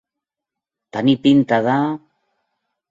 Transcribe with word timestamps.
Tenir 0.97 1.15
pinta 1.27 1.61
de. 1.69 1.79